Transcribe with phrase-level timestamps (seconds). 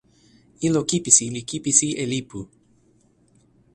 [0.65, 2.39] ilo kipisi li kipisi e lipu.